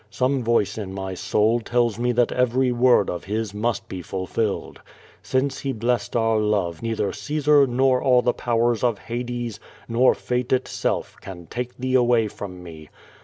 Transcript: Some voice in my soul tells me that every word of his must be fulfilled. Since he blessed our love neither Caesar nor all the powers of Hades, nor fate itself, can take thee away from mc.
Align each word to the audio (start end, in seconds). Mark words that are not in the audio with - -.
Some 0.09 0.43
voice 0.43 0.79
in 0.79 0.95
my 0.95 1.13
soul 1.13 1.59
tells 1.59 1.99
me 1.99 2.11
that 2.13 2.31
every 2.31 2.71
word 2.71 3.07
of 3.07 3.25
his 3.25 3.53
must 3.53 3.87
be 3.87 4.01
fulfilled. 4.01 4.81
Since 5.21 5.59
he 5.59 5.73
blessed 5.73 6.15
our 6.15 6.39
love 6.39 6.81
neither 6.81 7.13
Caesar 7.13 7.67
nor 7.67 8.01
all 8.01 8.23
the 8.23 8.33
powers 8.33 8.83
of 8.83 8.97
Hades, 8.97 9.59
nor 9.87 10.15
fate 10.15 10.51
itself, 10.51 11.17
can 11.21 11.45
take 11.45 11.77
thee 11.77 11.93
away 11.93 12.29
from 12.29 12.63
mc. 12.63 12.89